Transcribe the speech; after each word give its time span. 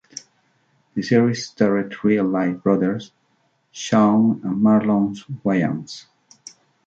The 0.95 1.03
series 1.03 1.45
starred 1.45 2.03
real-life 2.03 2.63
brothers 2.63 3.11
Shawn 3.69 4.41
and 4.43 4.57
Marlon 4.59 5.15
Wayans. 5.45 6.07